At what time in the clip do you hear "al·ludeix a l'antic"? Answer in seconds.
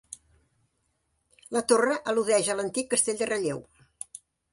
2.13-2.89